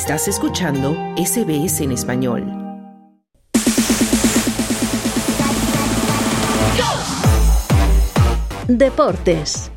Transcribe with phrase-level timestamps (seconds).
[0.00, 2.44] Estás escuchando SBS en español.
[8.68, 9.72] Deportes.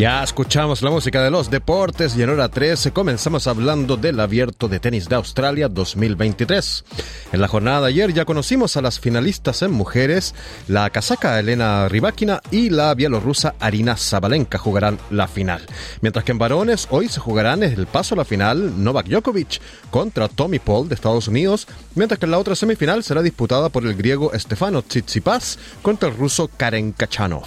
[0.00, 4.66] Ya escuchamos la música de los deportes y en hora 13 comenzamos hablando del abierto
[4.66, 6.84] de tenis de Australia 2023.
[7.32, 10.34] En la jornada de ayer ya conocimos a las finalistas en mujeres,
[10.68, 15.66] la casaca Elena Rybakina y la bielorrusa Arina Zabalenka jugarán la final.
[16.00, 19.60] Mientras que en varones hoy se jugarán el paso a la final Novak Djokovic
[19.90, 23.84] contra Tommy Paul de Estados Unidos, mientras que en la otra semifinal será disputada por
[23.84, 27.44] el griego Stefano Tsitsipas contra el ruso Karen Kachanov.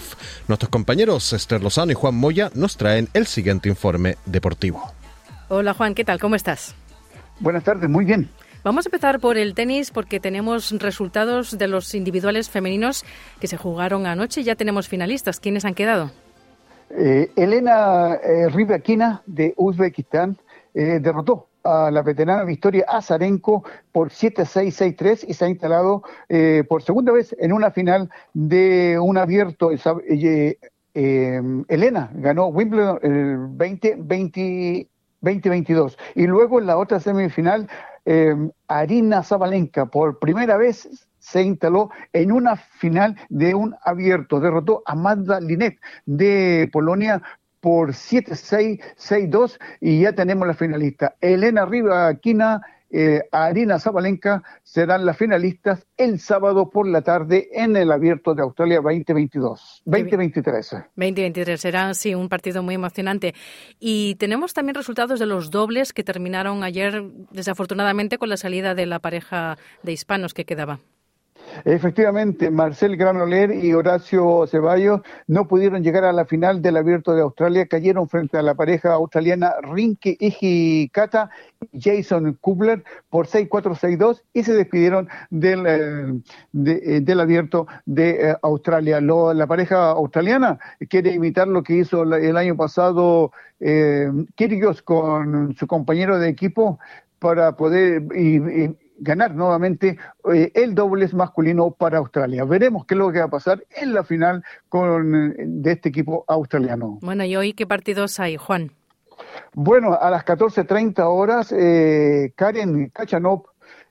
[0.48, 4.84] Nuestros compañeros Esther Lozano y Juan Moya nos traen el siguiente informe deportivo.
[5.50, 6.20] Hola Juan, ¿qué tal?
[6.20, 6.76] ¿Cómo estás?
[7.40, 8.30] Buenas tardes, muy bien.
[8.64, 13.04] Vamos a empezar por el tenis porque tenemos resultados de los individuales femeninos
[13.42, 14.44] que se jugaron anoche.
[14.44, 15.42] Ya tenemos finalistas.
[15.42, 16.12] ¿Quiénes han quedado?
[16.90, 20.38] Eh, Elena eh, Rybakina de Uzbekistán
[20.74, 26.84] eh, derrotó a la veterana Victoria Azarenko por 7-6-6-3 y se ha instalado eh, por
[26.84, 30.58] segunda vez en una final de un abierto eh,
[30.94, 37.68] eh, Elena ganó Wimbledon el 20, 2022 y luego en la otra semifinal
[38.06, 38.36] eh,
[38.68, 44.42] Arina Zabalenka por primera vez se instaló en una final de un abierto.
[44.42, 47.22] Derrotó a Magda Linet de Polonia
[47.62, 51.16] por 7-6, 6-2 y ya tenemos la finalista.
[51.22, 52.62] Elena Rivaquina
[52.96, 58.44] eh, Arina Zabalenka serán las finalistas el sábado por la tarde en el Abierto de
[58.44, 60.70] Australia 2022, 2023.
[60.96, 63.34] 2023 será, sí, un partido muy emocionante.
[63.80, 68.86] Y tenemos también resultados de los dobles que terminaron ayer, desafortunadamente, con la salida de
[68.86, 70.80] la pareja de hispanos que quedaba.
[71.66, 77.22] Efectivamente, Marcel Granoller y Horacio Ceballos no pudieron llegar a la final del Abierto de
[77.22, 81.30] Australia, cayeron frente a la pareja australiana Rinky Ijikata
[81.72, 88.32] y Jason Kubler por 6-4-6-2 y se despidieron del, eh, de, eh, del Abierto de
[88.32, 89.00] eh, Australia.
[89.00, 94.10] Lo, la pareja australiana quiere imitar lo que hizo el año pasado eh,
[94.84, 96.80] con su compañero de equipo
[97.20, 99.98] para poder y, ganar nuevamente
[100.34, 102.46] eh, el dobles masculino para Australia.
[102.46, 106.26] Veremos qué es lo que va a pasar en la final con, de este equipo
[106.28, 107.00] australiano.
[107.02, 108.72] Bueno, ¿y hoy qué partidos hay, Juan?
[109.54, 113.46] Bueno, a las 14.30 horas, eh, Karen Kachanov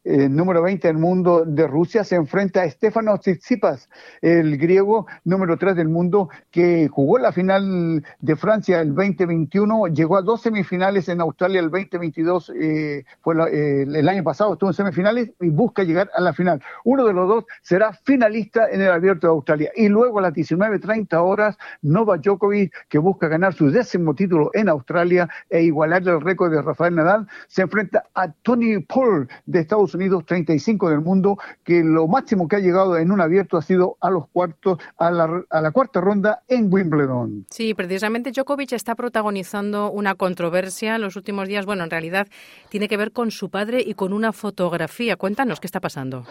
[0.04, 3.88] eh, número 20 del mundo de Rusia, se enfrenta a Stefanos Tsitsipas,
[4.20, 10.16] el griego número 3 del mundo, que jugó la final de Francia el 2021, llegó
[10.16, 14.70] a dos semifinales en Australia el 2022, eh, fue la, eh, el año pasado estuvo
[14.70, 16.60] en semifinales y busca llegar a la final.
[16.84, 19.70] Uno de los dos será finalista en el Abierto de Australia.
[19.76, 24.68] Y luego a las 19.30 horas, Novak Djokovic, que busca ganar su décimo título en
[24.68, 29.91] Australia e igualar el récord de Rafael Nadal, se enfrenta a Tony Paul de Estados
[29.94, 33.96] Unidos, 35 del mundo, que lo máximo que ha llegado en un abierto ha sido
[34.00, 37.46] a los cuartos, a la, a la cuarta ronda en Wimbledon.
[37.50, 41.66] Sí, precisamente Djokovic está protagonizando una controversia en los últimos días.
[41.66, 42.28] Bueno, en realidad
[42.68, 45.16] tiene que ver con su padre y con una fotografía.
[45.16, 46.24] Cuéntanos qué está pasando.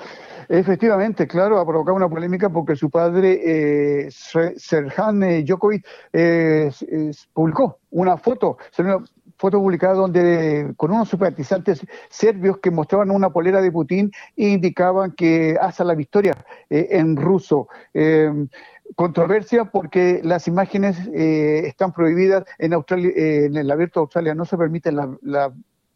[0.50, 6.72] Efectivamente, claro, ha provocado una polémica porque su padre, eh, Serhan Djokovic, eh,
[7.34, 8.58] publicó una foto,
[9.42, 15.14] foto publicada donde con unos simpatizantes serbios que mostraban una polera de Putin e indicaban
[15.14, 16.38] que hasta la victoria
[16.70, 17.68] eh, en ruso.
[17.94, 18.32] Eh,
[18.96, 24.36] controversia porque las imágenes eh, están prohibidas en Australia, eh, en el abierto de Australia
[24.36, 25.54] no se permiten la, la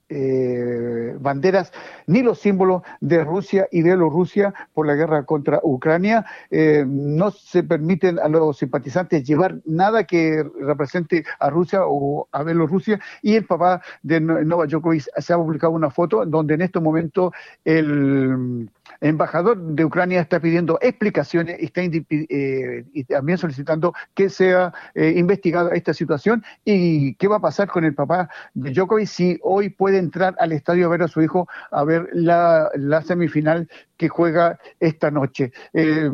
[0.09, 1.71] eh, banderas
[2.07, 6.25] ni los símbolos de Rusia y Bielorrusia por la guerra contra Ucrania.
[6.51, 12.43] Eh, no se permiten a los simpatizantes llevar nada que represente a Rusia o a
[12.43, 12.99] Bielorrusia.
[13.21, 17.31] Y el papá de Novak Djokovic se ha publicado una foto donde en este momento
[17.63, 18.69] el
[19.01, 25.71] embajador de Ucrania está pidiendo explicaciones está eh, y también solicitando que sea eh, investigada
[25.71, 29.97] esta situación y qué va a pasar con el papá de Djokovic si hoy puede
[29.97, 34.59] entrar al estadio a ver a su hijo a ver la, la semifinal que juega
[34.79, 35.51] esta noche.
[35.73, 36.09] Eh,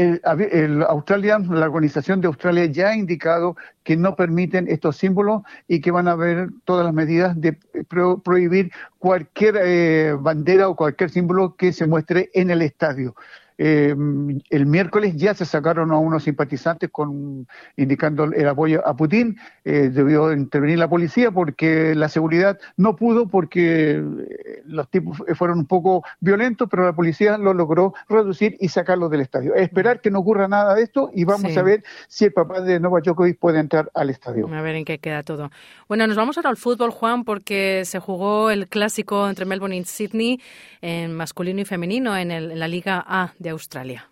[0.00, 0.20] el,
[0.52, 5.80] el Australia, la organización de Australia ya ha indicado que no permiten estos símbolos y
[5.80, 7.58] que van a haber todas las medidas de
[7.88, 13.14] pro, prohibir cualquier eh, bandera o cualquier símbolo que se muestre en el estadio.
[13.60, 17.46] El miércoles ya se sacaron a unos simpatizantes con
[17.76, 19.36] indicando el apoyo a Putin.
[19.64, 24.02] debió intervenir la policía porque la seguridad no pudo porque
[24.64, 29.20] los tipos fueron un poco violentos, pero la policía lo logró reducir y sacarlos del
[29.20, 29.54] estadio.
[29.54, 32.80] Esperar que no ocurra nada de esto y vamos a ver si el papá de
[32.80, 34.48] Novak Djokovic puede entrar al estadio.
[34.52, 35.50] A ver en qué queda todo.
[35.88, 39.84] Bueno, nos vamos ahora al fútbol, Juan, porque se jugó el clásico entre Melbourne y
[39.84, 40.40] Sydney
[40.80, 44.10] en masculino y femenino en, en la Liga A de Australia.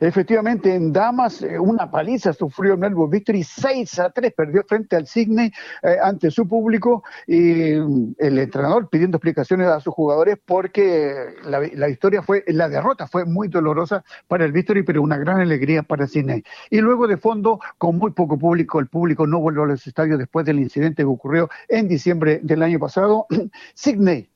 [0.00, 5.06] Efectivamente, en Damas, eh, una paliza sufrió Melbourne Victory, 6 a 3, perdió frente al
[5.06, 5.52] Sydney
[5.82, 11.14] eh, ante su público y mm, el entrenador pidiendo explicaciones a sus jugadores porque
[11.44, 15.40] la, la, historia fue, la derrota fue muy dolorosa para el Victory, pero una gran
[15.40, 16.42] alegría para Sydney.
[16.70, 20.18] Y luego de fondo, con muy poco público, el público no volvió a los estadios
[20.18, 23.26] después del incidente que ocurrió en diciembre del año pasado.
[23.74, 24.28] Sydney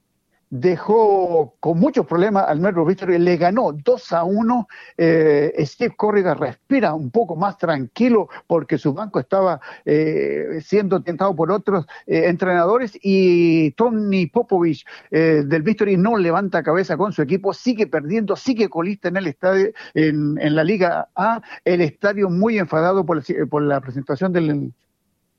[0.50, 4.68] dejó con muchos problemas al Melbourne Victory, le ganó 2 a 1.
[4.96, 11.34] Eh, Steve Corrigan respira un poco más tranquilo porque su banco estaba eh, siendo tentado
[11.34, 17.52] por otros eh, entrenadores y Tony Popovich del Victory no levanta cabeza con su equipo,
[17.52, 22.58] sigue perdiendo, sigue colista en el estadio, en, en la Liga A, el estadio muy
[22.58, 24.72] enfadado por, por la presentación del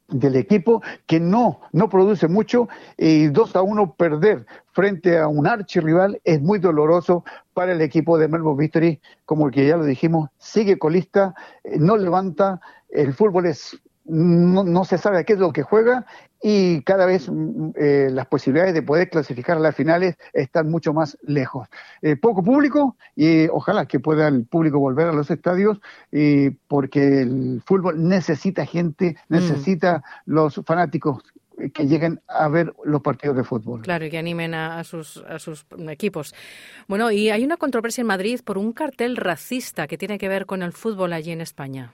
[0.10, 2.68] del equipo que no, no produce mucho
[2.98, 7.24] y 2 a 1 perder frente a un archirrival es muy doloroso
[7.54, 11.78] para el equipo de Melbourne Victory, como el que ya lo dijimos, sigue colista, eh,
[11.80, 13.80] no levanta, el fútbol es
[14.10, 16.06] no, no, se sabe qué es lo que juega
[16.42, 20.94] y cada vez mm, eh, las posibilidades de poder clasificar a las finales están mucho
[20.94, 21.68] más lejos.
[22.02, 25.80] Eh, poco público y ojalá que pueda el público volver a los estadios
[26.12, 29.34] y porque el fútbol necesita gente, mm.
[29.34, 31.24] necesita los fanáticos
[31.74, 33.82] que lleguen a ver los partidos de fútbol.
[33.82, 36.34] Claro, y que animen a, sus, a sus equipos.
[36.88, 40.46] Bueno, y hay una controversia en Madrid por un cartel racista que tiene que ver
[40.46, 41.92] con el fútbol allí en España.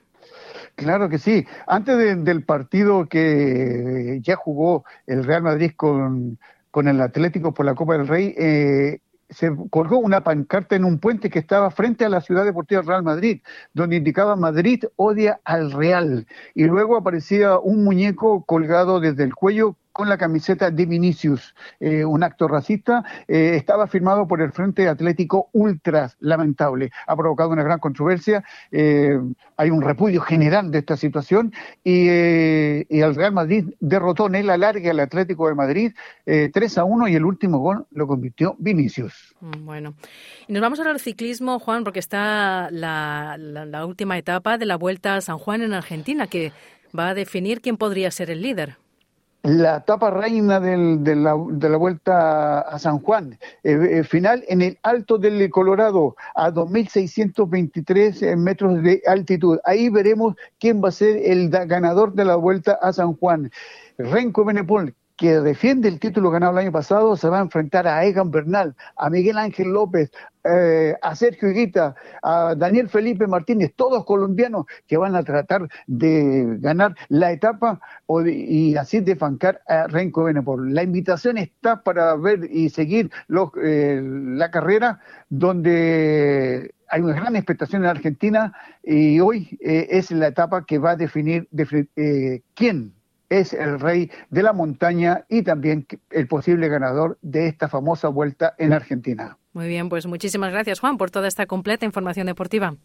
[0.76, 1.46] Claro que sí.
[1.68, 6.38] Antes del partido que ya jugó el Real Madrid con,
[6.70, 9.00] con el Atlético por la Copa del Rey, eh,
[9.30, 13.04] se colgó una pancarta en un puente que estaba frente a la ciudad deportiva Real
[13.04, 13.42] Madrid,
[13.74, 16.28] donde indicaba Madrid odia al Real.
[16.54, 22.04] Y luego aparecía un muñeco colgado desde el cuello con la camiseta de Vinicius, eh,
[22.04, 26.92] un acto racista, eh, estaba firmado por el Frente Atlético Ultras, lamentable.
[27.08, 28.44] Ha provocado una gran controversia,
[28.74, 29.18] eh,
[29.56, 34.90] hay un repudio general de esta situación y, el Real Madrid derrotó en el alargue
[34.90, 35.94] al Atlético de Madrid
[36.26, 39.34] 3 a 1 y el último gol lo convirtió Vinicius.
[39.40, 39.94] Mm, bueno,
[40.48, 45.16] y nos vamos ahora al ciclismo, Juan, porque está la última etapa de la Vuelta
[45.16, 46.52] a San Juan en Argentina, que
[46.98, 48.78] va a definir quién podría ser el líder
[49.46, 51.34] la etapa reina de, la,
[51.78, 58.36] vuelta a San Juan, eh, eh, final en el alto del Colorado, a 2.623 eh,
[58.36, 59.60] metros de altitud.
[59.64, 63.52] Ahí veremos quién va a ser el ganador de la vuelta a San Juan.
[63.98, 68.04] Renko Benepol, que defiende el título ganado el año pasado, se va a enfrentar a
[68.04, 70.12] Egan Bernal, a Miguel Ángel López,
[70.44, 76.58] eh, a Sergio Higuita, a Daniel Felipe Martínez, todos colombianos que van a tratar de
[76.60, 77.80] ganar la etapa
[78.26, 80.74] y así defancar a Renko Benepol.
[80.74, 83.10] La invitación está para ver y seguir
[83.64, 88.54] eh, la carrera donde hay una gran expectación en Argentina
[88.84, 91.48] y hoy eh, es la etapa que va a definir
[92.54, 92.94] quién
[93.30, 98.56] es el rey de la montaña y también el posible ganador de esta famosa vuelta
[98.58, 99.38] en Argentina.
[99.54, 102.76] Muy bien, pues muchísimas gracias Juan por toda esta completa información deportiva.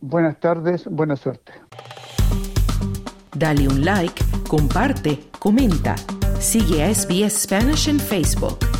[0.00, 1.52] Buenas tardes, buena suerte.
[3.34, 5.96] Dale un like, comparte, comenta.
[6.40, 8.77] Sigue a SBS Spanish en Facebook.